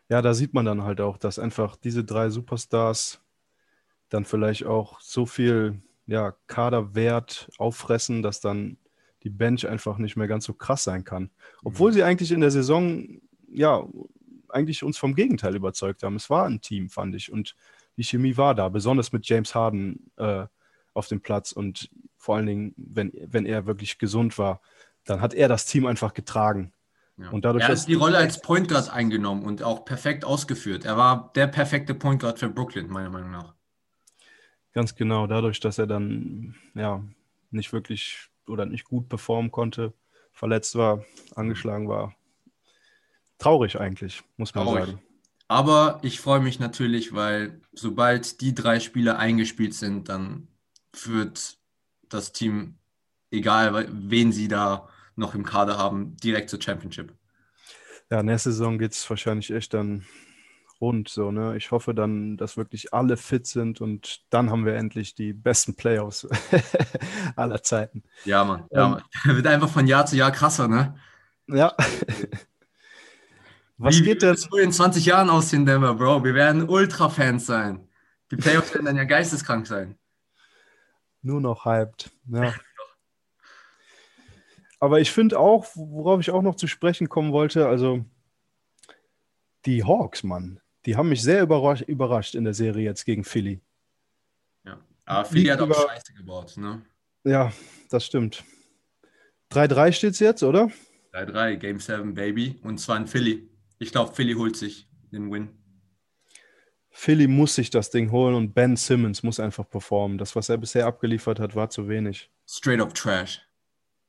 Ja, 0.07 0.22
da 0.22 0.36
sieht 0.36 0.54
man 0.54 0.66
dann 0.66 0.83
halt 0.83 1.01
auch, 1.01 1.18
dass 1.18 1.39
einfach 1.39 1.75
diese 1.75 2.04
drei 2.04 2.30
Superstars 2.30 3.20
dann 4.10 4.25
vielleicht 4.25 4.65
auch 4.65 5.01
so 5.01 5.25
viel 5.25 5.82
ja, 6.07 6.35
Kaderwert 6.47 7.50
auffressen, 7.57 8.21
dass 8.21 8.39
dann 8.39 8.77
die 9.24 9.29
Bench 9.29 9.67
einfach 9.67 9.97
nicht 9.97 10.15
mehr 10.15 10.27
ganz 10.27 10.45
so 10.45 10.53
krass 10.53 10.83
sein 10.83 11.03
kann. 11.03 11.31
Obwohl 11.63 11.91
mhm. 11.91 11.95
sie 11.95 12.03
eigentlich 12.03 12.31
in 12.31 12.41
der 12.41 12.51
Saison, 12.51 13.19
ja, 13.51 13.83
eigentlich 14.50 14.83
uns 14.83 14.97
vom 14.97 15.15
Gegenteil 15.15 15.55
überzeugt 15.55 16.03
haben. 16.03 16.15
Es 16.15 16.29
war 16.29 16.45
ein 16.45 16.62
Team, 16.62 16.89
fand 16.89 17.15
ich. 17.15 17.31
Und 17.31 17.55
die 17.97 18.03
Chemie 18.03 18.38
war 18.38 18.55
da, 18.55 18.69
besonders 18.69 19.12
mit 19.12 19.27
James 19.27 19.55
Harden 19.55 20.12
äh, 20.17 20.45
auf 20.93 21.07
dem 21.07 21.21
Platz. 21.21 21.51
Und 21.51 21.89
vor 22.17 22.35
allen 22.35 22.45
Dingen, 22.45 22.74
wenn, 22.77 23.12
wenn 23.25 23.45
er 23.45 23.65
wirklich 23.65 23.97
gesund 23.97 24.38
war, 24.38 24.62
dann 25.03 25.21
hat 25.21 25.33
er 25.33 25.47
das 25.47 25.65
Team 25.65 25.85
einfach 25.85 26.13
getragen. 26.13 26.71
Ja. 27.17 27.29
Und 27.29 27.45
dadurch, 27.45 27.63
er 27.63 27.69
hat 27.69 27.88
die 27.88 27.93
Rolle 27.93 28.17
als 28.17 28.41
Point 28.41 28.67
Guard 28.67 28.91
eingenommen 28.91 29.43
und 29.43 29.63
auch 29.63 29.85
perfekt 29.85 30.25
ausgeführt. 30.25 30.85
Er 30.85 30.97
war 30.97 31.31
der 31.35 31.47
perfekte 31.47 31.93
Point 31.93 32.21
Guard 32.21 32.39
für 32.39 32.50
Brooklyn, 32.50 32.89
meiner 32.89 33.09
Meinung 33.09 33.31
nach. 33.31 33.54
Ganz 34.75 34.94
genau, 34.94 35.25
dadurch, 35.25 35.62
dass 35.62 35.77
er 35.77 35.88
dann 35.88 36.53
ja 36.74 37.01
nicht 37.50 37.72
wirklich 37.72 38.27
oder 38.46 38.65
nicht 38.65 38.84
gut 38.84 39.08
performen 39.08 39.50
konnte, 39.50 39.94
verletzt 40.34 40.75
war, 40.75 41.05
angeschlagen 41.34 41.88
war. 41.88 42.13
Traurig 43.38 43.79
eigentlich, 43.79 44.22
muss 44.36 44.53
man 44.53 44.65
Traurig. 44.65 44.86
sagen. 44.88 45.01
Aber 45.48 46.00
ich 46.01 46.20
freue 46.20 46.41
mich 46.41 46.60
natürlich, 46.60 47.13
weil 47.13 47.62
sobald 47.72 48.41
die 48.41 48.53
drei 48.53 48.82
Spieler 48.82 49.17
eingespielt 49.17 49.74
sind, 49.74 50.10
dann 50.10 50.50
wird 51.05 51.58
das 52.10 52.34
Team, 52.34 52.75
egal 53.32 53.88
wen 53.89 54.34
sie 54.34 54.50
da 54.50 54.89
noch 55.15 55.36
im 55.36 55.46
Kader 55.46 55.77
haben, 55.77 56.17
direkt 56.17 56.50
zur 56.50 56.62
Championship. 56.62 57.13
Ja, 58.12 58.24
nächste 58.24 58.51
Saison 58.51 58.77
geht 58.77 58.91
es 58.91 59.10
wahrscheinlich 59.10 59.51
echt 59.51 59.74
dann 59.74 60.05
rund. 60.82 61.10
So, 61.10 61.32
ne? 61.32 61.55
Ich 61.58 61.72
hoffe 61.72 61.94
dann, 61.94 62.38
dass 62.38 62.58
wirklich 62.58 62.94
alle 62.94 63.17
fit 63.17 63.48
sind 63.48 63.82
und 63.82 64.22
dann 64.29 64.50
haben 64.50 64.65
wir 64.65 64.75
endlich 64.75 65.15
die 65.15 65.34
besten 65.34 65.75
Playoffs 65.75 66.27
aller 67.36 67.63
Zeiten. 67.63 68.03
Ja, 68.25 68.44
Mann. 68.44 68.65
Ja, 68.72 68.86
ähm, 68.86 68.91
Mann. 68.91 69.03
Wird 69.36 69.48
einfach 69.48 69.70
von 69.70 69.88
Jahr 69.88 70.05
zu 70.05 70.15
Jahr 70.15 70.32
krasser, 70.32 70.67
ne? 70.67 70.96
Ja. 71.48 71.75
Was 73.77 74.00
Wie 74.00 74.03
geht 74.03 74.22
denn? 74.22 74.38
so 74.38 74.55
in 74.58 74.72
20 74.72 75.05
Jahren 75.05 75.29
aussehen, 75.29 75.65
Denver, 75.65 75.96
Bro? 75.96 76.24
Wir 76.24 76.34
werden 76.34 76.70
Ultra-Fans 76.70 77.46
sein. 77.46 77.88
Die 78.32 78.38
Playoffs 78.38 78.74
werden 78.74 78.86
dann 78.86 78.96
ja 78.96 79.03
geisteskrank 79.03 79.67
sein. 79.67 79.98
Nur 81.22 81.41
noch 81.41 81.65
hyped. 81.65 82.10
Ja. 82.27 82.53
Aber 84.79 85.00
ich 85.01 85.12
finde 85.12 85.39
auch, 85.39 85.65
worauf 85.75 86.22
ich 86.22 86.32
auch 86.32 86.41
noch 86.41 86.55
zu 86.55 86.67
sprechen 86.67 87.10
kommen 87.10 87.34
wollte, 87.34 87.67
also 87.67 88.05
Die 89.65 89.84
Hawks, 89.84 90.24
Mann. 90.24 90.62
Die 90.86 90.96
haben 90.96 91.10
mich 91.10 91.22
sehr 91.22 91.42
überrasch 91.42 91.82
überrascht 91.82 92.36
in 92.36 92.44
der 92.44 92.54
Serie 92.54 92.86
jetzt 92.86 93.06
gegen 93.06 93.24
Philly. 93.24 93.62
Ja, 94.63 94.80
aber 95.06 95.25
Philly 95.25 95.46
hat 95.46 95.60
auch 95.60 95.65
über... 95.65 95.75
Scheiße 95.75 96.13
gebaut, 96.13 96.58
ne? 96.58 96.84
Ja, 97.24 97.51
das 97.89 98.06
stimmt. 98.06 98.44
3-3 99.51 99.92
steht 99.94 100.12
es 100.12 100.20
jetzt, 100.20 100.44
oder? 100.44 100.70
3-3, 101.13 101.56
Game 101.56 101.80
7, 101.80 102.13
Baby. 102.13 102.60
Und 102.62 102.80
zwar 102.80 102.98
in 102.98 103.08
Philly. 103.08 103.50
Ich 103.80 103.92
glaube, 103.92 104.13
Philly 104.13 104.34
holt 104.34 104.56
sich 104.56 104.88
den 105.12 105.32
Win. 105.32 105.50
Philly 106.89 107.27
muss 107.27 107.56
sich 107.56 107.70
das 107.70 107.89
Ding 107.89 108.12
holen 108.12 108.36
und 108.36 108.54
Ben 108.54 108.75
Simmons 108.77 109.24
muss 109.24 109.39
einfach 109.39 109.70
performen. 109.70 110.18
Das, 110.18 110.36
was 110.36 110.50
er 110.50 110.58
bisher 110.58 110.86
abgeliefert 110.86 111.39
hat, 111.39 111.56
war 111.56 111.70
zu 111.70 111.89
wenig. 111.89 112.30
Straight 112.48 112.80
up 112.80 112.94
Trash. 112.94 113.42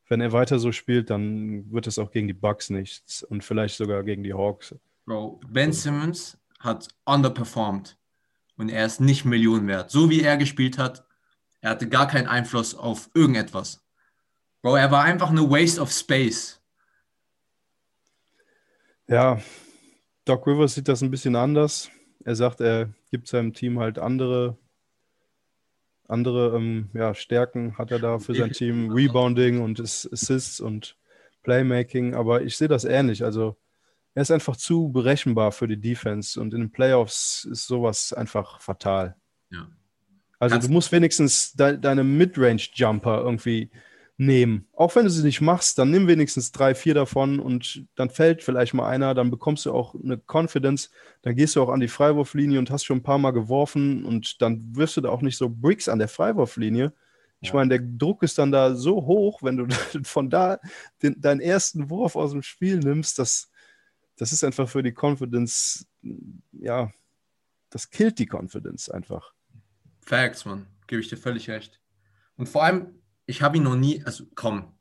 Wenn 0.09 0.21
er 0.21 0.33
weiter 0.33 0.59
so 0.59 0.71
spielt, 0.71 1.11
dann 1.11 1.71
wird 1.73 1.88
es 1.88 1.99
auch 1.99 2.12
gegen 2.12 2.28
die 2.28 2.33
Bucks 2.33 2.71
nichts 2.71 3.25
und 3.25 3.42
vielleicht 3.42 3.76
sogar 3.76 4.04
gegen 4.04 4.23
die 4.23 4.35
Hawks. 4.35 4.75
Bro, 5.04 5.40
Ben 5.49 5.73
Simmons 5.73 6.38
hat 6.66 6.88
underperformed 7.06 7.96
und 8.58 8.68
er 8.68 8.85
ist 8.85 9.00
nicht 9.00 9.25
Millionen 9.25 9.66
wert. 9.66 9.90
So 9.90 10.11
wie 10.11 10.23
er 10.23 10.37
gespielt 10.37 10.76
hat, 10.76 11.06
er 11.61 11.70
hatte 11.70 11.88
gar 11.88 12.06
keinen 12.06 12.26
Einfluss 12.26 12.75
auf 12.75 13.11
irgendetwas. 13.14 13.82
Bro, 14.62 14.76
er 14.76 14.90
war 14.90 15.04
einfach 15.04 15.30
eine 15.30 15.49
Waste 15.49 15.80
of 15.80 15.90
Space. 15.90 16.61
Ja, 19.08 19.40
Doc 20.25 20.46
Rivers 20.46 20.75
sieht 20.75 20.88
das 20.88 21.02
ein 21.02 21.11
bisschen 21.11 21.37
anders. 21.37 21.90
Er 22.25 22.35
sagt, 22.35 22.61
er 22.61 22.88
gibt 23.11 23.28
seinem 23.28 23.52
Team 23.52 23.78
halt 23.78 23.99
andere, 23.99 24.58
andere 26.08 26.56
ähm, 26.56 26.90
ja, 26.92 27.14
Stärken, 27.14 27.78
hat 27.78 27.92
er 27.92 28.00
da 28.00 28.18
für 28.18 28.35
sein 28.35 28.50
Team. 28.50 28.90
Rebounding 28.90 29.62
und 29.62 29.80
Assists 29.80 30.61
und 30.61 30.96
Playmaking. 31.44 32.14
Aber 32.14 32.42
ich 32.42 32.56
sehe 32.56 32.66
das 32.66 32.85
ähnlich. 32.85 33.23
Also 33.23 33.56
er 34.16 34.23
ist 34.23 34.30
einfach 34.30 34.56
zu 34.56 34.88
berechenbar 34.88 35.52
für 35.52 35.68
die 35.68 35.78
Defense 35.78 36.40
und 36.40 36.54
in 36.54 36.61
den 36.61 36.70
Playoffs 36.73 37.44
ist 37.44 37.66
sowas 37.66 38.14
einfach 38.14 38.62
fatal. 38.62 39.14
Ja. 39.50 39.68
Also 40.38 40.54
Kannst 40.54 40.68
du 40.68 40.73
musst 40.73 40.90
wenigstens 40.90 41.52
de 41.52 41.76
deine 41.76 42.02
Midrange-Jumper 42.02 43.20
irgendwie 43.20 43.70
nehmen. 44.16 44.68
Auch 44.73 44.96
wenn 44.96 45.04
du 45.04 45.11
sie 45.11 45.23
nicht 45.23 45.42
machst, 45.42 45.78
dann 45.78 45.90
nimm 45.90 46.08
wenigstens 46.08 46.50
drei, 46.50 46.75
vier 46.75 46.94
davon 46.94 47.38
und 47.38 47.85
dann 47.94 48.08
fällt 48.08 48.42
vielleicht 48.42 48.73
mal 48.73 48.88
einer, 48.88 49.12
dann 49.12 49.30
bekommst 49.30 49.66
du 49.66 49.73
auch 49.75 49.94
eine 49.94 50.18
Confidence, 50.26 50.88
dann 51.20 51.37
gehst 51.37 51.54
du 51.54 51.62
auch 51.62 51.68
an 51.68 51.80
die 51.80 51.88
Freiwurflinie 51.88 52.58
und 52.58 52.70
hast 52.70 52.85
schon 52.85 52.99
ein 52.99 53.02
paar 53.02 53.18
Mal 53.18 53.32
geworfen 53.32 54.06
und 54.06 54.40
dann 54.40 54.75
wirst 54.75 54.96
du 54.96 55.02
da 55.02 55.11
auch 55.11 55.20
nicht 55.20 55.37
so 55.37 55.50
Bricks 55.50 55.90
an 55.90 55.99
der 55.99 56.08
Freiwurflinie. 56.08 56.94
Ich 57.42 57.52
meine, 57.52 57.68
der 57.68 57.87
Druck 57.87 58.23
ist 58.23 58.38
dann 58.38 58.50
da 58.50 58.75
so 58.75 59.04
hoch, 59.04 59.42
wenn 59.42 59.58
du 59.58 59.66
von 60.04 60.30
da 60.30 60.58
den, 61.02 61.20
deinen 61.20 61.40
ersten 61.40 61.90
Wurf 61.90 62.16
aus 62.16 62.30
dem 62.30 62.42
Spiel 62.42 62.78
nimmst, 62.78 63.18
das, 63.18 63.50
das 64.16 64.32
ist 64.32 64.44
einfach 64.44 64.68
für 64.68 64.82
die 64.82 64.94
Confidence, 64.94 65.87
ja, 66.52 66.92
das 67.70 67.90
killt 67.90 68.18
die 68.18 68.28
Confidence 68.30 68.88
einfach. 68.88 69.32
Facts, 70.00 70.44
man, 70.44 70.66
gebe 70.87 71.00
ich 71.00 71.08
dir 71.08 71.16
völlig 71.16 71.50
recht. 71.50 71.80
Und 72.37 72.49
vor 72.49 72.64
allem, 72.64 73.02
ich 73.26 73.42
habe 73.42 73.56
ihn 73.56 73.62
noch 73.62 73.76
nie, 73.76 74.02
also 74.04 74.25
komm, 74.35 74.76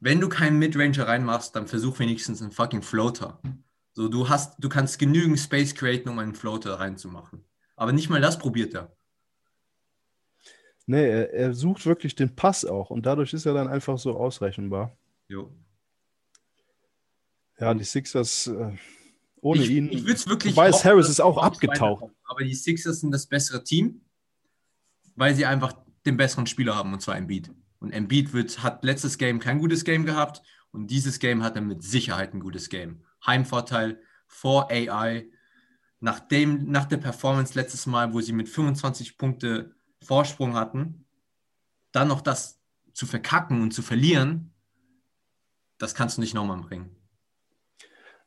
wenn 0.00 0.20
du 0.20 0.28
keinen 0.28 0.58
Midranger 0.58 1.08
reinmachst, 1.08 1.56
dann 1.56 1.66
versuch 1.66 1.98
wenigstens 1.98 2.40
einen 2.40 2.52
fucking 2.52 2.82
Floater. 2.82 3.40
So, 3.92 4.08
du 4.08 4.28
hast, 4.28 4.62
du 4.62 4.68
kannst 4.68 4.98
genügend 4.98 5.40
Space 5.40 5.74
createn, 5.74 6.08
um 6.08 6.18
einen 6.20 6.34
Floater 6.34 6.78
reinzumachen. 6.78 7.44
Aber 7.74 7.92
nicht 7.92 8.08
mal 8.08 8.20
das 8.20 8.38
probiert 8.38 8.74
er. 8.74 8.96
Nee, 10.86 11.06
er, 11.06 11.32
er 11.34 11.54
sucht 11.54 11.84
wirklich 11.84 12.14
den 12.14 12.34
Pass 12.34 12.64
auch 12.64 12.90
und 12.90 13.04
dadurch 13.04 13.34
ist 13.34 13.44
er 13.44 13.54
dann 13.54 13.68
einfach 13.68 13.98
so 13.98 14.16
ausrechenbar. 14.16 14.96
Jo. 15.26 15.52
Ja, 17.60 17.74
die 17.74 17.84
Sixers 17.84 18.46
äh, 18.46 18.76
ohne 19.40 19.62
ich, 19.62 19.70
ihn. 19.70 19.90
Ich 19.90 20.02
würde 20.02 20.14
es 20.14 20.28
wirklich. 20.28 20.56
Weiß 20.56 20.84
Harris 20.84 21.08
ist 21.08 21.20
auch 21.20 21.38
abgetaucht. 21.38 22.04
Aber 22.24 22.44
die 22.44 22.54
Sixers 22.54 23.00
sind 23.00 23.10
das 23.10 23.26
bessere 23.26 23.64
Team, 23.64 24.00
weil 25.16 25.34
sie 25.34 25.46
einfach 25.46 25.74
den 26.06 26.16
besseren 26.16 26.46
Spieler 26.46 26.76
haben, 26.76 26.92
und 26.92 27.00
zwar 27.00 27.16
Embiid. 27.16 27.50
Und 27.80 27.92
Embiid 27.92 28.32
wird, 28.32 28.62
hat 28.62 28.84
letztes 28.84 29.18
Game 29.18 29.38
kein 29.38 29.58
gutes 29.58 29.84
Game 29.84 30.04
gehabt 30.04 30.42
und 30.72 30.88
dieses 30.90 31.18
Game 31.18 31.42
hat 31.42 31.56
er 31.56 31.62
mit 31.62 31.82
Sicherheit 31.82 32.34
ein 32.34 32.40
gutes 32.40 32.68
Game. 32.68 33.02
Heimvorteil 33.24 34.00
vor 34.26 34.70
AI. 34.70 35.28
Nach, 36.00 36.20
dem, 36.20 36.70
nach 36.70 36.84
der 36.84 36.98
Performance 36.98 37.54
letztes 37.54 37.86
Mal, 37.86 38.12
wo 38.14 38.20
sie 38.20 38.32
mit 38.32 38.48
25 38.48 39.18
Punkte 39.18 39.74
Vorsprung 40.02 40.54
hatten, 40.54 41.06
dann 41.90 42.08
noch 42.08 42.20
das 42.20 42.60
zu 42.92 43.06
verkacken 43.06 43.62
und 43.62 43.72
zu 43.72 43.82
verlieren, 43.82 44.52
das 45.78 45.94
kannst 45.94 46.16
du 46.16 46.20
nicht 46.20 46.34
nochmal 46.34 46.60
bringen. 46.60 46.97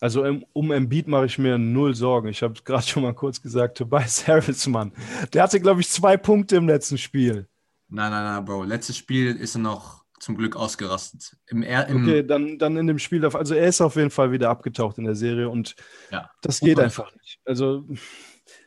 Also 0.02 0.26
um, 0.26 0.44
um 0.52 0.72
Embiid 0.72 1.08
mache 1.08 1.28
ich 1.28 1.38
mir 1.38 1.60
null 1.60 1.94
Sorgen. 1.94 2.28
Ich 2.28 2.42
habe 2.42 2.56
gerade 2.66 2.86
schon 2.86 3.04
mal 3.04 3.14
kurz 3.14 3.40
gesagt, 3.42 3.78
Tobias 3.78 4.28
Harris, 4.28 4.66
Mann. 4.68 4.92
Der 5.32 5.44
hatte, 5.44 5.62
glaube 5.62 5.80
ich, 5.80 5.90
zwei 5.90 6.18
Punkte 6.18 6.56
im 6.56 6.68
letzten 6.68 6.98
Spiel. 6.98 7.48
Nein, 7.88 8.12
nein, 8.12 8.24
nein, 8.24 8.44
Bro. 8.44 8.64
Letztes 8.64 8.98
Spiel 8.98 9.36
ist 9.36 9.56
er 9.56 9.60
noch 9.60 10.04
zum 10.20 10.38
Glück 10.38 10.56
ausgerastet. 10.56 11.38
Im, 11.48 11.62
im 11.62 12.04
okay, 12.04 12.24
dann, 12.24 12.58
dann 12.58 12.78
in 12.78 12.88
dem 12.88 12.98
Spiel, 12.98 13.24
also 13.24 13.54
er 13.54 13.68
ist 13.68 13.80
auf 13.80 13.96
jeden 13.96 14.10
Fall 14.10 14.32
wieder 14.32 14.50
abgetaucht 14.50 14.98
in 14.98 15.04
der 15.04 15.16
Serie 15.16 15.50
und 15.50 15.76
ja. 16.12 16.30
das 16.42 16.60
geht 16.60 16.80
einfach 16.80 17.14
nicht. 17.16 17.40
Also 17.46 17.86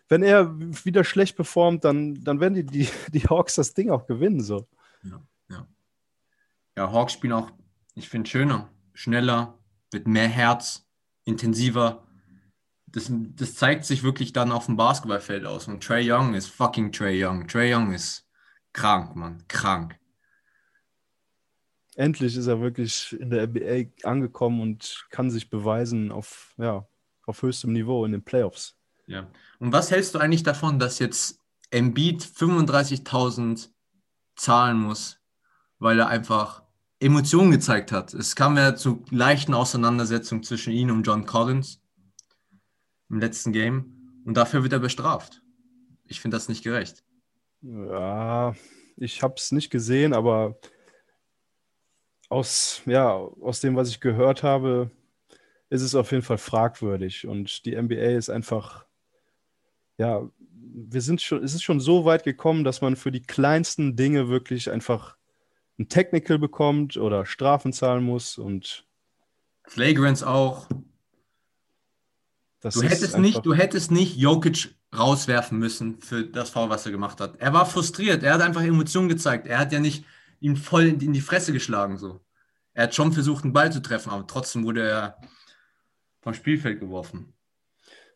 wenn 0.08 0.22
er 0.22 0.56
wieder 0.84 1.02
schlecht 1.02 1.34
performt, 1.34 1.84
dann, 1.84 2.22
dann 2.22 2.38
werden 2.38 2.54
die, 2.54 2.64
die, 2.64 2.88
die 3.12 3.28
Hawks 3.28 3.56
das 3.56 3.74
Ding 3.74 3.90
auch 3.90 4.06
gewinnen. 4.06 4.40
So. 4.40 4.68
Ja, 5.02 5.20
ja. 5.50 5.66
ja 6.76 6.92
Hawks 6.92 7.14
spielen 7.14 7.32
auch, 7.32 7.50
ich 7.96 8.08
finde, 8.08 8.30
schöner, 8.30 8.68
schneller, 8.92 9.58
mit 9.92 10.06
mehr 10.06 10.28
Herz, 10.28 10.83
intensiver. 11.24 12.06
Das, 12.86 13.10
das 13.10 13.56
zeigt 13.56 13.84
sich 13.84 14.02
wirklich 14.02 14.32
dann 14.32 14.52
auf 14.52 14.66
dem 14.66 14.76
Basketballfeld 14.76 15.46
aus. 15.46 15.66
Und 15.66 15.82
Trey 15.82 16.10
Young 16.10 16.34
ist 16.34 16.48
fucking 16.48 16.92
Trey 16.92 17.24
Young. 17.24 17.48
Trey 17.48 17.74
Young 17.74 17.92
ist 17.92 18.28
Krank, 18.72 19.16
Mann, 19.16 19.44
krank. 19.48 19.98
Endlich 21.96 22.36
ist 22.36 22.48
er 22.48 22.60
wirklich 22.60 23.16
in 23.18 23.30
der 23.30 23.46
NBA 23.46 24.08
angekommen 24.08 24.60
und 24.60 25.06
kann 25.10 25.30
sich 25.30 25.48
beweisen 25.48 26.10
auf, 26.10 26.52
ja, 26.56 26.86
auf 27.24 27.42
höchstem 27.42 27.72
Niveau 27.72 28.04
in 28.04 28.12
den 28.12 28.24
Playoffs. 28.24 28.76
Ja. 29.06 29.28
Und 29.60 29.72
was 29.72 29.92
hältst 29.92 30.14
du 30.14 30.18
eigentlich 30.18 30.42
davon, 30.42 30.80
dass 30.80 30.98
jetzt 30.98 31.38
Embiid 31.70 32.22
35.000 32.22 33.70
zahlen 34.34 34.78
muss, 34.78 35.20
weil 35.78 36.00
er 36.00 36.08
einfach 36.08 36.63
Emotionen 37.04 37.50
gezeigt 37.50 37.92
hat? 37.92 38.14
Es 38.14 38.34
kam 38.34 38.56
ja 38.56 38.74
zu 38.74 39.04
leichten 39.10 39.52
Auseinandersetzungen 39.52 40.42
zwischen 40.42 40.72
ihm 40.72 40.90
und 40.90 41.06
John 41.06 41.26
Collins 41.26 41.82
im 43.10 43.20
letzten 43.20 43.52
Game 43.52 44.22
und 44.24 44.36
dafür 44.36 44.62
wird 44.62 44.72
er 44.72 44.78
bestraft. 44.78 45.42
Ich 46.06 46.20
finde 46.20 46.36
das 46.36 46.48
nicht 46.48 46.64
gerecht. 46.64 47.04
Ja, 47.60 48.54
ich 48.96 49.22
habe 49.22 49.34
es 49.36 49.52
nicht 49.52 49.70
gesehen, 49.70 50.14
aber 50.14 50.58
aus, 52.30 52.80
ja, 52.86 53.12
aus 53.12 53.60
dem, 53.60 53.76
was 53.76 53.90
ich 53.90 54.00
gehört 54.00 54.42
habe, 54.42 54.90
ist 55.68 55.82
es 55.82 55.94
auf 55.94 56.10
jeden 56.10 56.22
Fall 56.22 56.38
fragwürdig. 56.38 57.26
Und 57.26 57.66
die 57.66 57.80
NBA 57.80 58.16
ist 58.16 58.30
einfach, 58.30 58.86
ja, 59.98 60.28
wir 60.48 61.00
sind 61.02 61.20
schon, 61.20 61.42
es 61.44 61.54
ist 61.54 61.62
schon 61.62 61.80
so 61.80 62.04
weit 62.04 62.24
gekommen, 62.24 62.64
dass 62.64 62.80
man 62.80 62.96
für 62.96 63.12
die 63.12 63.22
kleinsten 63.22 63.94
Dinge 63.94 64.28
wirklich 64.28 64.70
einfach 64.70 65.16
ein 65.78 65.88
Technical 65.88 66.38
bekommt 66.38 66.96
oder 66.96 67.26
Strafen 67.26 67.72
zahlen 67.72 68.04
muss 68.04 68.38
und 68.38 68.86
Flagrants 69.64 70.22
auch. 70.22 70.68
du 72.60 72.82
hättest 72.82 73.18
nicht, 73.18 73.44
du 73.44 73.54
hättest 73.54 73.90
nicht 73.90 74.16
Jokic 74.16 74.74
rauswerfen 74.96 75.58
müssen 75.58 76.00
für 76.00 76.24
das 76.24 76.50
Foul, 76.50 76.70
was 76.70 76.86
er 76.86 76.92
gemacht 76.92 77.20
hat. 77.20 77.36
Er 77.36 77.52
war 77.52 77.66
frustriert, 77.66 78.22
er 78.22 78.34
hat 78.34 78.42
einfach 78.42 78.62
Emotionen 78.62 79.08
gezeigt. 79.08 79.46
Er 79.46 79.58
hat 79.58 79.72
ja 79.72 79.80
nicht 79.80 80.04
ihn 80.40 80.56
voll 80.56 80.84
in 80.84 81.12
die 81.12 81.20
Fresse 81.20 81.52
geschlagen. 81.52 81.98
So. 81.98 82.20
Er 82.74 82.84
hat 82.84 82.94
schon 82.94 83.12
versucht, 83.12 83.44
einen 83.44 83.52
Ball 83.52 83.72
zu 83.72 83.80
treffen, 83.80 84.10
aber 84.10 84.26
trotzdem 84.26 84.64
wurde 84.64 84.88
er 84.88 85.18
vom 86.20 86.34
Spielfeld 86.34 86.80
geworfen. 86.80 87.32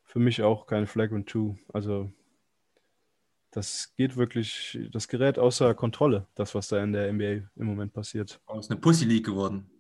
Für 0.05 0.19
mich 0.19 0.43
auch 0.43 0.67
keine 0.67 0.87
Flagrant 0.87 1.29
2. 1.29 1.59
Also 1.73 2.13
das 3.51 3.95
geht 3.97 4.17
wirklich, 4.17 4.79
das 4.93 5.09
gerät 5.09 5.39
außer 5.39 5.75
Kontrolle, 5.75 6.27
das, 6.35 6.55
was 6.55 6.69
da 6.69 6.83
in 6.83 6.93
der 6.93 7.13
NBA 7.13 7.49
im 7.57 7.67
Moment 7.67 7.93
passiert. 7.93 8.41
Oh, 8.47 8.59
ist 8.59 8.71
eine 8.71 8.81
Pussy 8.81 9.05
League 9.05 9.27
geworden. 9.27 9.71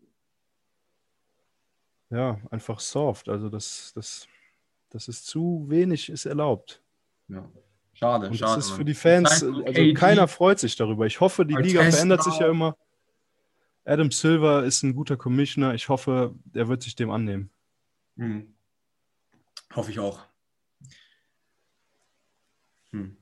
Ja, 2.10 2.40
einfach 2.50 2.80
soft. 2.80 3.28
Also 3.28 3.50
das, 3.50 3.92
das, 3.94 4.26
das 4.88 5.08
ist 5.08 5.26
zu 5.26 5.66
wenig, 5.68 6.08
ist 6.08 6.24
erlaubt. 6.24 6.82
Ja. 7.28 7.46
Schade, 7.92 8.28
und 8.28 8.36
schade. 8.36 8.56
Das 8.56 8.66
ist 8.66 8.70
für 8.70 8.84
die 8.84 8.94
Fans, 8.94 9.42
also 9.42 9.94
keiner 9.94 10.28
freut 10.28 10.58
sich 10.58 10.76
darüber. 10.76 11.06
Ich 11.06 11.20
hoffe, 11.20 11.44
die 11.44 11.56
Liga 11.56 11.82
verändert 11.82 12.22
sich 12.22 12.38
ja 12.38 12.48
immer. 12.48 12.76
Adam 13.84 14.10
Silver 14.10 14.64
ist 14.64 14.82
ein 14.82 14.94
guter 14.94 15.16
Commissioner. 15.16 15.74
Ich 15.74 15.88
hoffe, 15.88 16.34
er 16.54 16.68
wird 16.68 16.82
sich 16.82 16.94
dem 16.94 17.10
annehmen. 17.10 17.50
Hm. 18.16 18.54
Hoffe 19.74 19.90
ich 19.90 19.98
auch. 19.98 20.20
Hm. 22.90 23.16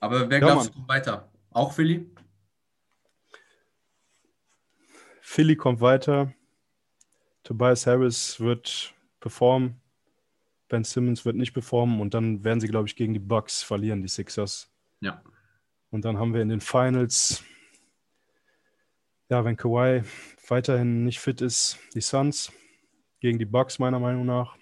Aber 0.00 0.28
wer 0.30 0.40
ja, 0.40 0.46
glaubst 0.46 0.74
du 0.74 0.88
weiter? 0.88 1.30
Auch 1.50 1.72
Philly? 1.72 2.06
Philly 5.20 5.56
kommt 5.56 5.80
weiter. 5.80 6.34
Tobias 7.44 7.86
Harris 7.86 8.40
wird 8.40 8.94
performen. 9.20 9.80
Ben 10.68 10.84
Simmons 10.84 11.24
wird 11.24 11.36
nicht 11.36 11.52
performen 11.52 12.00
und 12.00 12.14
dann 12.14 12.44
werden 12.44 12.60
sie, 12.60 12.68
glaube 12.68 12.88
ich, 12.88 12.96
gegen 12.96 13.12
die 13.12 13.18
Bucks 13.20 13.62
verlieren, 13.62 14.02
die 14.02 14.08
Sixers. 14.08 14.72
Ja. 15.00 15.22
Und 15.90 16.04
dann 16.04 16.18
haben 16.18 16.32
wir 16.32 16.42
in 16.42 16.48
den 16.48 16.60
Finals, 16.60 17.42
ja, 19.28 19.44
wenn 19.44 19.56
Kawhi 19.56 20.02
weiterhin 20.48 21.04
nicht 21.04 21.18
fit 21.18 21.40
ist, 21.40 21.76
die 21.94 22.00
Suns 22.00 22.52
gegen 23.18 23.38
die 23.38 23.46
Bucks, 23.46 23.78
meiner 23.80 23.98
Meinung 23.98 24.26
nach. 24.26 24.56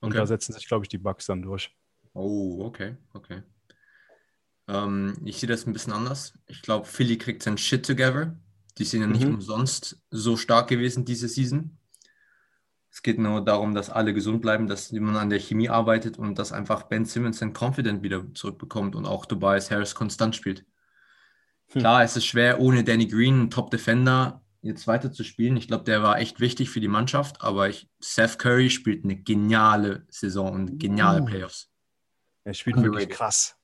Und 0.00 0.10
Okay. 0.10 0.18
da 0.18 0.26
setzen 0.26 0.52
sich, 0.52 0.66
glaube 0.66 0.84
ich, 0.84 0.88
die 0.88 0.98
Bucks 0.98 1.26
dann 1.26 1.42
durch. 1.42 1.74
Oh, 2.12 2.64
okay, 2.64 2.96
okay. 3.12 3.42
Ähm, 4.68 5.16
ich 5.24 5.38
sehe 5.38 5.48
das 5.48 5.66
ein 5.66 5.72
bisschen 5.72 5.92
anders. 5.92 6.34
Ich 6.46 6.62
glaube, 6.62 6.86
Philly 6.86 7.18
kriegt 7.18 7.42
sein 7.42 7.58
Shit 7.58 7.86
together. 7.86 8.36
Die 8.78 8.84
sind 8.84 9.00
ja 9.00 9.06
nicht 9.06 9.24
Mhm. 9.26 9.34
umsonst 9.36 10.02
so 10.10 10.36
stark 10.36 10.68
gewesen 10.68 11.04
diese 11.04 11.28
Season. 11.28 11.78
Es 12.90 13.02
geht 13.02 13.18
nur 13.18 13.44
darum, 13.44 13.74
dass 13.74 13.90
alle 13.90 14.14
gesund 14.14 14.40
bleiben, 14.40 14.66
dass 14.66 14.90
man 14.92 15.16
an 15.16 15.28
der 15.30 15.38
Chemie 15.38 15.68
arbeitet 15.68 16.18
und 16.18 16.38
dass 16.38 16.52
einfach 16.52 16.84
Ben 16.84 17.04
Simmons 17.04 17.38
sein 17.38 17.52
Confident 17.54 18.02
wieder 18.02 18.24
zurückbekommt 18.34 18.96
und 18.96 19.04
auch 19.06 19.26
Tobias 19.26 19.70
Harris 19.70 19.94
konstant 19.94 20.34
spielt. 20.34 20.64
Hm. 21.72 21.80
Klar, 21.80 22.02
es 22.04 22.16
ist 22.16 22.24
schwer, 22.26 22.58
ohne 22.60 22.84
Danny 22.84 23.06
Green, 23.06 23.34
einen 23.40 23.50
Top-Defender, 23.50 24.42
jetzt 24.62 24.86
weiter 24.86 25.12
zu 25.12 25.24
spielen. 25.24 25.56
Ich 25.56 25.68
glaube, 25.68 25.84
der 25.84 26.02
war 26.02 26.18
echt 26.18 26.40
wichtig 26.40 26.70
für 26.70 26.80
die 26.80 26.88
Mannschaft, 26.88 27.42
aber 27.42 27.68
ich, 27.68 27.88
Seth 28.00 28.38
Curry 28.38 28.70
spielt 28.70 29.04
eine 29.04 29.16
geniale 29.16 30.06
Saison 30.08 30.52
und 30.54 30.78
geniale 30.78 31.22
Uh. 31.22 31.26
Playoffs. 31.26 31.70
Er 32.44 32.54
spielt 32.54 32.76
Underrated. 32.76 33.00
wirklich 33.00 33.16
krass. 33.16 33.56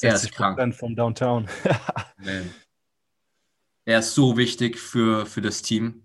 Er 0.00 0.14
ist 0.14 0.26
60% 0.32 0.72
vom 0.72 0.94
Downtown. 0.94 1.48
Er 3.84 4.00
ist 4.00 4.14
so 4.14 4.36
wichtig 4.36 4.78
für, 4.78 5.24
für 5.24 5.40
das 5.40 5.62
Team. 5.62 6.02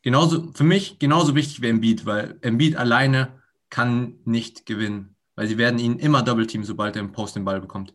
Genauso, 0.00 0.52
für 0.54 0.64
mich 0.64 0.98
genauso 0.98 1.34
wichtig 1.34 1.60
wie 1.60 1.68
Embiid, 1.68 2.06
weil 2.06 2.38
Embiid 2.40 2.76
alleine 2.76 3.42
kann 3.68 4.18
nicht 4.24 4.64
gewinnen, 4.64 5.16
weil 5.34 5.46
sie 5.46 5.58
werden 5.58 5.78
ihn 5.78 5.98
immer 5.98 6.22
Double 6.22 6.46
Team, 6.46 6.64
sobald 6.64 6.96
er 6.96 7.00
im 7.00 7.12
Post 7.12 7.36
den 7.36 7.44
Ball 7.44 7.60
bekommt. 7.60 7.94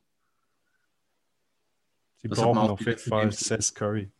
Sie 2.18 2.27
Das 2.27 2.39
brauchen 2.39 2.60
auf 2.60 2.80
jeden 2.82 3.00
Fall 3.00 3.32
Seth 3.32 3.74
Curry. 3.74 4.12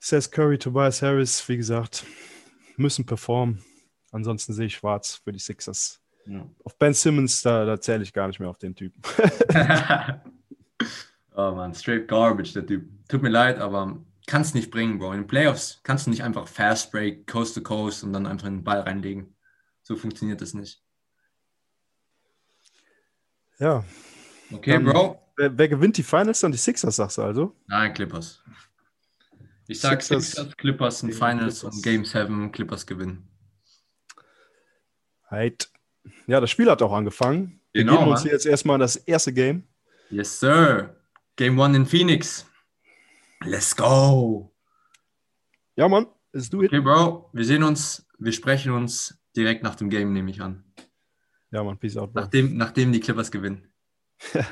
Seth 0.00 0.32
Curry, 0.32 0.58
Tobias 0.58 1.00
Harris, 1.00 1.48
wie 1.48 1.56
gesagt, 1.56 2.04
müssen 2.76 3.06
performen. 3.06 3.64
Ansonsten 4.10 4.52
sehe 4.52 4.66
ich 4.66 4.74
schwarz 4.74 5.14
für 5.22 5.32
die 5.32 5.38
Sixers. 5.38 6.03
Ja. 6.26 6.48
Auf 6.64 6.78
Ben 6.78 6.94
Simmons, 6.94 7.42
da, 7.42 7.64
da 7.64 7.80
zähle 7.80 8.02
ich 8.02 8.12
gar 8.12 8.28
nicht 8.28 8.40
mehr 8.40 8.48
auf 8.48 8.58
den 8.58 8.74
Typen. 8.74 9.02
oh 11.36 11.52
man, 11.52 11.74
straight 11.74 12.08
garbage, 12.08 12.52
der 12.54 12.66
Typ. 12.66 12.88
Tut 13.08 13.22
mir 13.22 13.28
leid, 13.28 13.58
aber 13.58 13.98
kannst 14.26 14.54
nicht 14.54 14.70
bringen, 14.70 14.98
Bro. 14.98 15.12
In 15.12 15.20
den 15.22 15.26
Playoffs 15.26 15.80
kannst 15.82 16.06
du 16.06 16.10
nicht 16.10 16.22
einfach 16.22 16.48
Fast 16.48 16.90
Break, 16.92 17.26
Coast 17.26 17.54
to 17.54 17.62
Coast 17.62 18.02
und 18.04 18.12
dann 18.12 18.26
einfach 18.26 18.48
den 18.48 18.64
Ball 18.64 18.80
reinlegen. 18.80 19.34
So 19.82 19.96
funktioniert 19.96 20.40
das 20.40 20.54
nicht. 20.54 20.82
Ja. 23.58 23.84
Okay, 24.52 24.72
Dann- 24.72 24.84
Bro. 24.84 25.20
Wer, 25.36 25.58
wer 25.58 25.68
gewinnt 25.68 25.96
die 25.96 26.04
Finals? 26.04 26.40
Dann 26.40 26.52
die 26.52 26.58
Sixers, 26.58 26.94
sagst 26.96 27.18
du 27.18 27.22
also? 27.22 27.56
Nein, 27.66 27.92
Clippers. 27.92 28.40
Ich 29.66 29.80
sag 29.80 30.00
Sixers 30.00 30.30
Sixers, 30.30 30.56
Clippers 30.56 31.02
in 31.02 31.12
Finals 31.12 31.60
Clippers. 31.60 31.76
und 31.76 31.82
Game 31.82 32.04
7 32.04 32.52
Clippers 32.52 32.86
gewinnen. 32.86 33.28
Halt. 35.28 35.70
Ja, 36.26 36.40
das 36.40 36.50
Spiel 36.50 36.70
hat 36.70 36.82
auch 36.82 36.92
angefangen. 36.92 37.60
Wir 37.72 37.84
Genau, 37.84 37.98
geben 37.98 38.10
uns 38.10 38.22
hier 38.22 38.32
jetzt 38.32 38.46
erstmal 38.46 38.78
das 38.78 38.96
erste 38.96 39.32
Game. 39.32 39.64
Yes, 40.10 40.38
sir. 40.38 40.96
Game 41.36 41.60
1 41.60 41.76
in 41.76 41.86
Phoenix. 41.86 42.46
Let's 43.44 43.74
go. 43.74 44.52
Ja, 45.76 45.88
Mann, 45.88 46.06
let's 46.32 46.48
do 46.48 46.62
it. 46.62 46.70
Okay, 46.70 46.80
Bro. 46.80 47.30
Wir 47.32 47.44
sehen 47.44 47.62
uns, 47.62 48.06
wir 48.18 48.32
sprechen 48.32 48.72
uns 48.72 49.18
direkt 49.36 49.62
nach 49.62 49.74
dem 49.74 49.90
Game, 49.90 50.12
nehme 50.12 50.30
ich 50.30 50.40
an. 50.40 50.64
Ja, 51.50 51.62
Mann, 51.64 51.78
peace 51.78 51.96
out, 51.96 52.12
Bro. 52.12 52.22
Nachdem, 52.22 52.56
nachdem 52.56 52.92
die 52.92 53.00
Clippers 53.00 53.30
gewinnen. 53.30 53.68